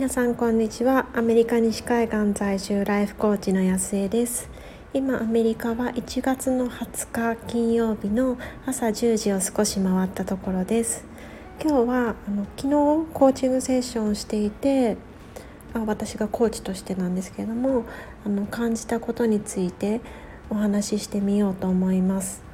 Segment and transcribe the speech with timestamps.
[0.00, 1.08] 皆さんこんにちは。
[1.12, 4.48] アメリカ西海岸在住ライフコーチの安江です。
[4.94, 11.04] 今アメリカは1月の20日金曜日の朝10時を少し回ったところです。
[11.62, 12.68] 今日はあの昨日
[13.12, 14.96] コーチングセッションをしていて
[15.74, 17.84] あ私がコーチとしてなんですけれども
[18.24, 20.00] あの感じたことについて
[20.48, 22.49] お話ししてみようと思います。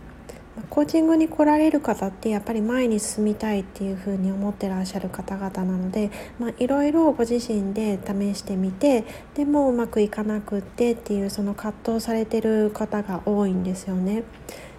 [0.71, 6.11] コーチングに来られる方ってやっぱり前に進みたいっていうふうに思ってらっしゃる方々なので、
[6.59, 14.25] いろいろご自身で試してみてでもうまくいかなくってっていうその葛藤されてる方が多いんですよね。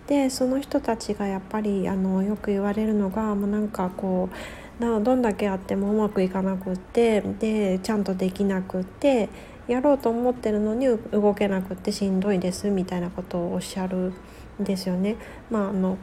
[0.08, 4.30] でその人たちがやっぱりあのよく言われるのがもうなんかこ
[4.80, 9.30] うなどんだけやってもうまくいかなくってでちゃんとできなくって
[9.68, 14.14] やろうと思ってるのに動けなくってしんどいですみたいなことをおっしゃる
[14.60, 15.16] ですよね。
[15.50, 15.98] まあ、あの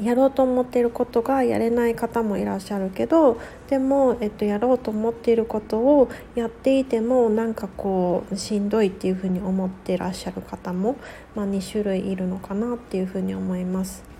[0.00, 10.96] やろうと思っていることがやれない方もいらっしゃるけどでも、えっと、やろうと思っていることをやっていてもなんかこうしんどいっていうふうに思ってらっしゃる方も、
[11.34, 14.16] まあ、2種類いるのかなっていうふうに思います。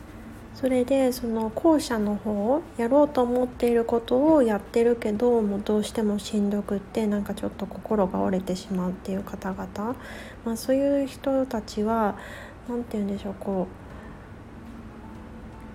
[0.55, 9.97] それでその後者の方やろうと思っていることをやってるけどもうどうしてもしんどくってなんかちょっと心が折れてしまうっていう方々、
[10.47, 12.17] まあ、そういう人たちは
[12.69, 13.87] 何て言うんでしょうこう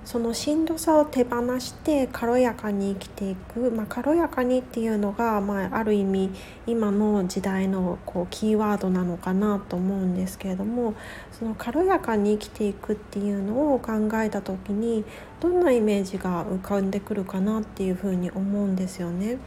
[0.03, 6.31] そのしんどさを手放して軽やかに生きていく、まあ、軽やかにっていうのが、まあ、ある意味
[6.65, 10.95] 今の時代のこうキーワードなのかなと思うんですけれども
[11.31, 15.05] その軽やかに生きていくっていうのを考えた時に
[15.39, 19.37] どんなイメージが浮かんでくるかなっていうふうに思うんですよね。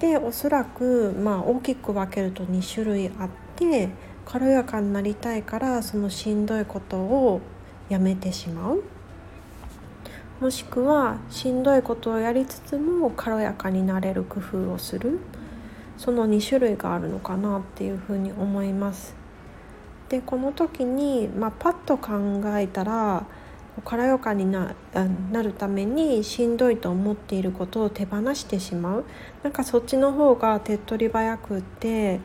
[0.00, 3.90] でおそらく、まあ、大きく分けると2種類あって
[4.32, 7.40] 軽やかになりたいからそのしんどいことを
[7.88, 8.84] やめてしまう。
[10.40, 15.18] もしくはしんどいことをやりつつも軽やかになれる工夫をする
[15.98, 19.16] その2種類があるのかなっていうふうに思います。
[20.08, 23.26] でこの時に、まあ、パッと考えたら
[23.84, 24.76] 軽やかにな
[25.32, 29.04] なるためにしんどいと思っていることを手放してしまう
[29.42, 32.18] なんかそっちの方が手っ取り早くって、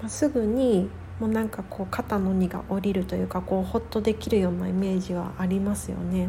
[0.00, 0.90] まあ、すぐに
[1.20, 6.28] もうなんかこう肩の荷が下りるというかこうホッとできるようなイメージはありますよね。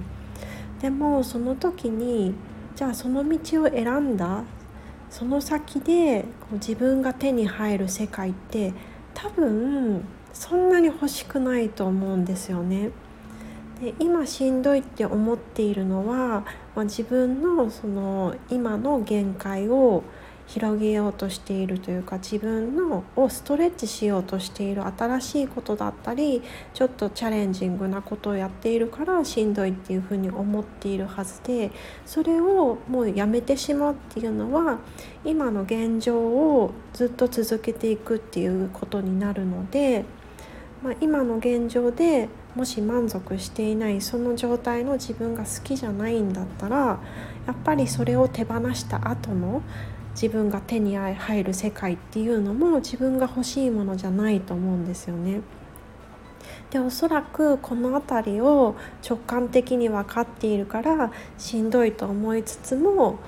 [0.81, 2.33] でもその時に
[2.75, 4.43] じゃあその道を選んだ
[5.09, 8.73] その先でこう自分が手に入る世界って
[9.13, 12.91] 多分そんなに欲しくないと思うんですよね。
[13.81, 16.45] で今しんどいって思っているのは、
[16.75, 20.03] まあ、自分のその今の限界を
[20.49, 26.41] 広げようとしているというか自分のをストレッチしようとしている新しいことだったり
[26.73, 31.69] ちょっとチャレンジングなことをやっているからしんどいっていうふうに思っているはずで
[32.03, 34.79] それをもうやめてしまうっていうのは
[35.23, 40.03] 今の現状をずっと続けていくっていうことになるので、
[40.81, 46.99] まあ、今の現状でもし満足していないその状態の自分が好きじゃないんだったら
[47.45, 49.61] やっぱりそれを手放した後の
[50.13, 55.41] 自分が手に入る世界っていうのも自分が欲しいものじゃないと思うんですよね。
[56.71, 58.75] でおそらくこの辺りを
[59.07, 63.19] 直感的に分かっているからしんどいと思いつつも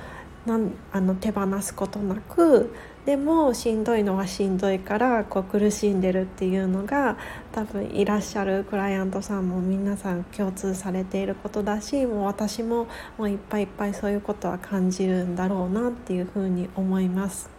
[0.46, 2.74] なんあの手放すことなく
[3.06, 7.18] でもしんどいのはしんどいからこう苦しんでるっていうのが
[7.52, 17.50] 多分いらっしゃるクライアントさんも皆さん共通されていることだしもう私ももういっぱいいっぱいそういうことは感じるんだろうなっていうふうに思います。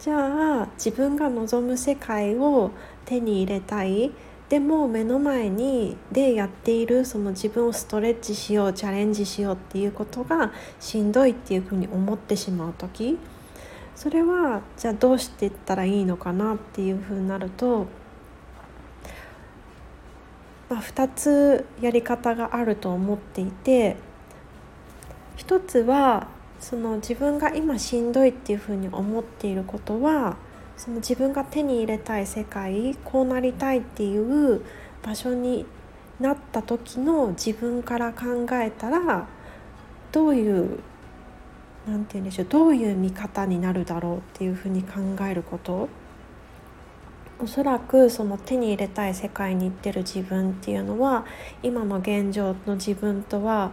[0.00, 2.72] じゃあ自分が望む世界を
[3.04, 4.10] 手に入れたい
[4.48, 13.16] でも目の前にでやっているその自分をストレッチしようチャレンジしようっていうことがしんどいっていうふうに思ってしまう時
[14.02, 17.86] それはじゃあどうしていったらいいのかなっていうふうになると、
[20.68, 23.94] まあ、2つやり方があると思っていて
[25.36, 26.26] 一つは
[26.58, 30.36] その自分が今しんどいっていうふうに思っていることは
[30.76, 34.62] その自分が手に入れたい世界こうなりたいっていう
[35.04, 35.64] 場所に
[36.18, 39.28] なった時の自分から考えたら
[40.10, 40.80] どういう
[41.86, 45.88] 何て言うんでしょうどういう見方になるだろうっていうふうに考えること。
[47.42, 51.26] おそらくその手に入れたい世界に行ってる自分っていうのは
[51.60, 53.72] 今の現状の自分とは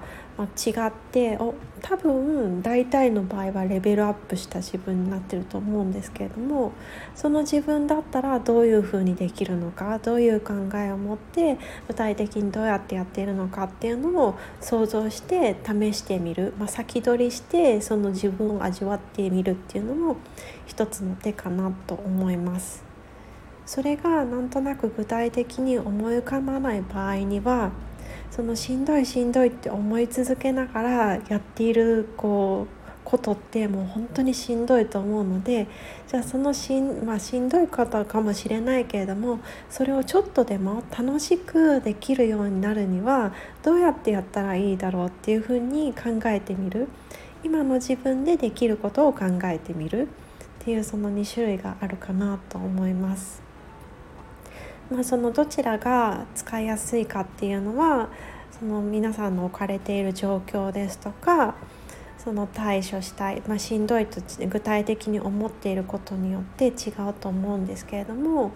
[0.57, 6.71] 違ってお多分大体の場合はレベルアップした自分になってると思うんですけれども
[7.13, 20.15] その自分だったらどういうふうにできるのかどういう考えを持って具体的にどうやってやっているのかっていうのを想像して試してみる、まあ、先取りしてその自分を味わってみるっていうのも
[20.65, 22.88] 一つの手かなと思います。
[23.69, 27.69] それがなんとなく具体的に思い浮かばない場合には
[28.31, 30.89] そのしんどいしんどいって思い続けながら
[31.29, 35.67] やっているこうことってもう本当にしんどいと思うので
[36.07, 39.39] じゃあそのしん,、まあ、しんどいことかもしれないけれども
[39.69, 46.87] それをちょっとでも楽しくできるようになるにはどうやってやったらいいだろうっていうふうに考えてみる
[47.43, 50.07] 今の自分でできることを考えてみるっ
[50.57, 53.48] ていうその2種類があるかなと思います。
[54.91, 58.09] まあ、そのどちらが使いやすいかっていうのは
[58.59, 61.55] その皆さんの置かれている状況ですとか
[62.17, 68.51] その対処したい、まあ、しんどいと具体的に思っていることによって違うと思うんですけれども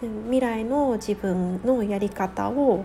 [0.00, 2.84] 未来の自分のやり方を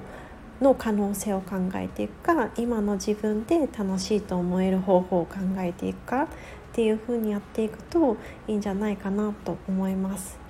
[0.61, 6.27] の可能性を考えていくか今の自分で楽しいと思える方法を考えていくかっ
[6.73, 8.17] ていうふうにやっていくと
[8.47, 10.46] いいんじゃないかなと思います。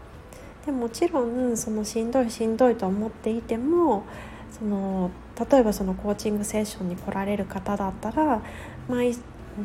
[0.68, 4.04] でもちろんそのしんどいしんどいと思っていても
[4.52, 5.10] その
[5.50, 8.42] 例えばそのコーチングセッションに来られる方だったら
[8.90, 9.18] 毎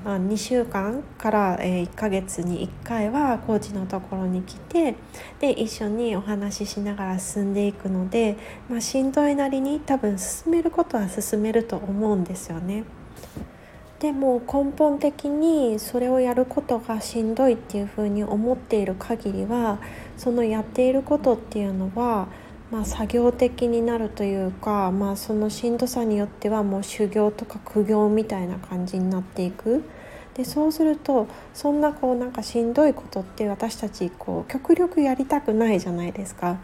[0.04, 4.94] まあ、2週間から、1ヶ月に1回はコーチのところに来て
[5.38, 8.38] で一緒にお話ししながら進んでいくので、
[8.70, 12.84] まあ、しんどいなりに多分進めることは進めると思うんですよね。
[14.00, 19.78] でも根本的にそれをやることがしんどいっていうふうに思っている限りは
[20.22, 22.28] そのやっていることっていうのは、
[22.70, 29.82] まあ、作業的になるというか、まあ、そのしんどさによってはもう修行とか苦行みたいな感じになっていく。
[30.34, 36.56] でそうするとそんなこうなんかしんどいことって私たちこう極力やりたくないじゃないですか。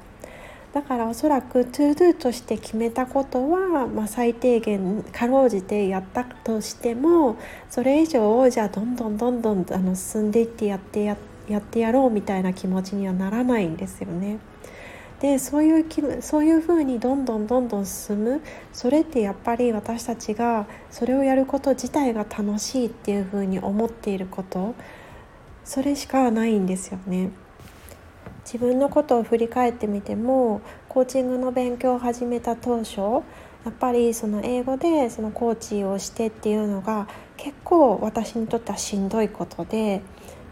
[0.73, 7.37] だからおそらく ToDo として決めたことは、まあ、最低限かろうじてやったとしても
[7.69, 14.39] それ以上をじゃあどんどんどんどんあの進んでいってやってやってやってやろうみたいな気持ちにはならないんですよね。
[15.21, 18.41] でそういう気そういうふうにどんどんどんどん進む
[18.73, 24.77] それってやっぱり私たちがそれをやること自体が楽しいっていうふうに思っていること
[25.65, 27.31] それしかないんですよね。
[28.45, 33.01] 自分のことを振り返ってみてもコーチングの勉強を始めた当初
[33.65, 40.01] やっぱりその英語でそのコーチをしてっていうのが結構私にとってはしんどいことで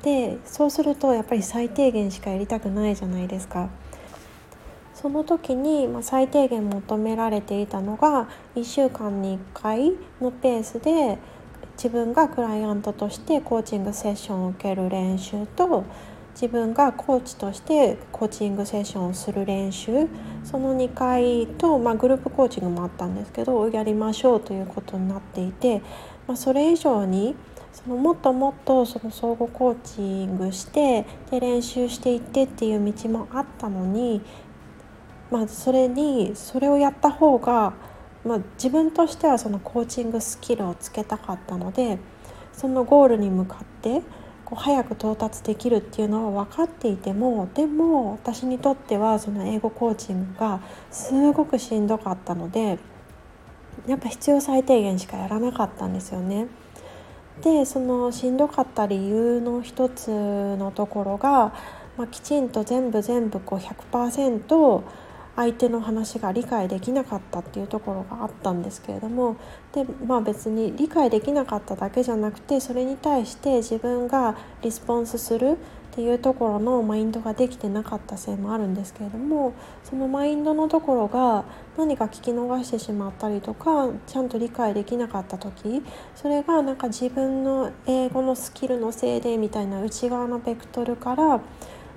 [0.03, 3.69] でそうするとやっぱり最低限しかやりたくないじゃないですか。
[4.95, 11.19] その時に、最低限求められていたのが1週間に1回のペースで
[11.77, 15.85] 自分がクライアントとしてコーチングセッションを受ける練習と
[16.35, 20.07] 自分がコーチとしてコーチングセッションをする練習
[20.45, 25.83] その2回と、まあ、グループコーチングもあったんですけどやりましょうということになっていて、
[26.27, 27.35] まあ、それ以上に
[27.77, 34.23] そのもっともっとその相互コーチングしてで練習していってっていう道もあったのに、
[35.31, 37.75] まあ、それにそれをやった方が、
[38.25, 41.99] まあ、自分としてはそのコーチングスキルをつけたかったので
[42.55, 44.01] そのゴールに向かって
[44.47, 52.79] こう早く到達できるっていうのは分かっていてもでも私にとってはその英語コーチングがすごくしんどかったので
[53.87, 56.47] やっぱ必要最低限しかやらなかったんですよね。
[57.43, 61.55] でそのしんどかった理由の一つのところが、
[61.97, 64.83] まあ、きちんと全部全部こう100%
[65.37, 69.37] 相手の話が理解できなかったっていうところがあったんですけれども
[69.73, 75.59] でまあ別に理解できなかっただけじゃなくてそれに対して自分がリスポンスする
[75.97, 81.47] っていうところのマインドができてなかったせいもあるんですけれどもそのマインドのところが
[81.79, 85.83] 何か聞き逃してしまったりとかちゃんと理解できなかった時
[86.15, 91.41] それがなんか自分の英語のスキルのせいでみたいな内側のベクトルから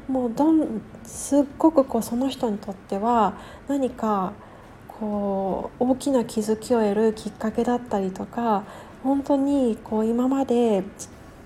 [0.08, 3.34] もうどんすっごくこうその人にとっては
[3.68, 4.32] 何か
[4.88, 8.64] こう大きな気づきを得るきっかけだったりとか
[9.04, 10.86] 本当にこう今まで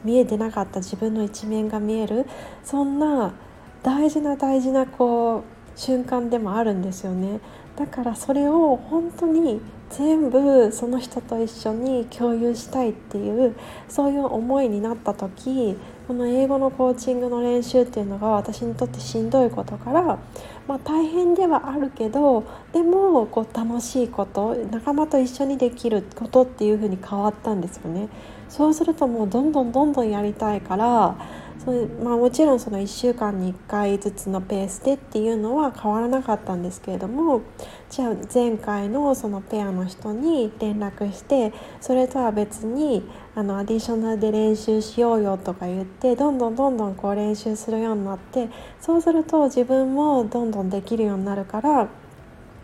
[0.03, 2.25] 見えてなかった自分の一面が見える
[2.63, 3.33] そんな
[3.81, 5.43] 大事な大事なこう
[5.75, 7.39] 瞬間でもあるんですよね。
[7.75, 13.55] だからそれを本当に全部その人と一緒に共有したいっていう
[13.87, 15.77] そういう思いになった時
[16.07, 20.19] この英語のコーチングの練習っていうのが私にとってしんどいことから、
[20.67, 28.09] まあ、大変ではあるけどでもこう楽しいこと仲間と一緒にできることっていう風に変わったんですよね。
[28.49, 31.15] そうするともうどんどんどんどんやりたいから
[31.63, 37.41] それ、まあ、もちろんその1週間に1回ずつのペースでっていうのは変わらなかったんですけれども
[37.89, 43.03] じゃあ前回のそのペアの人に連絡してそれとは別に
[43.35, 48.49] あのアディショナルで練習しようよとか言ってどんどんどんどんこう練習するようになって
[48.81, 51.87] そうすると自分もどんどんできるようになるから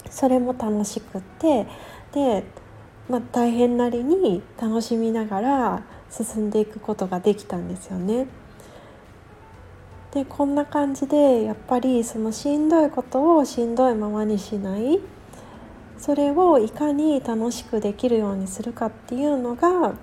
[0.10, 1.68] それも楽しくって
[2.13, 2.44] で、
[3.10, 8.27] まあ、大変なりに楽しみながら進んでいくことができたんですよね。
[10.13, 15.00] でこんな感じでやっぱりそのしんどいことをしんどいままにしない
[16.00, 19.94] それをいかに楽しくできるようにするかっていうのが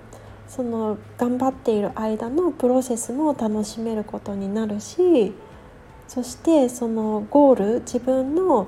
[0.47, 5.33] その頑張っている間のプロセスも楽しめることになるし
[6.07, 8.67] そしてそのゴール自分の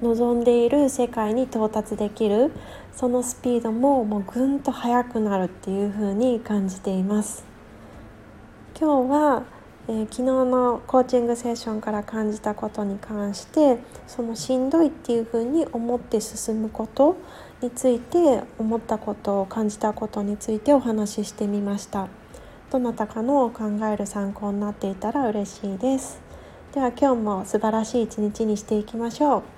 [0.00, 2.52] 望んでいる世界に到達できる
[2.94, 7.44] そのスピードももうぐんと速くなるっていう風に感じています。
[8.80, 9.57] 今日は
[9.90, 17.16] えー、昨日のコーチングセッションから感じたことに関してそのしんどいっていうふうに思って進むこと
[17.62, 22.08] について思ったことを感じたことについてお話ししてみました。
[22.70, 26.20] どなたかの考える参考になっていたら嬉しいです。
[26.74, 29.57] では今日も素晴らしい一日にしていきましょう。